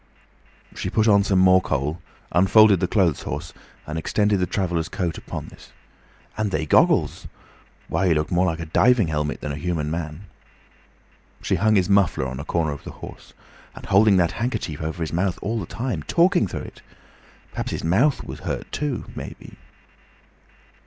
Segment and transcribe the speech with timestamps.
[0.75, 2.01] She put on some more coal,
[2.31, 3.53] unfolded the clothes horse,
[3.85, 5.71] and extended the traveller's coat upon this.
[6.35, 7.27] "And they goggles!
[7.87, 10.23] Why, he looked more like a divin' helmet than a human man!"
[11.43, 13.33] She hung his muffler on a corner of the horse.
[13.75, 16.01] "And holding that handkerchief over his mouth all the time.
[16.01, 16.81] Talkin' through it!...
[17.51, 19.53] Perhaps his mouth was hurt too—maybe."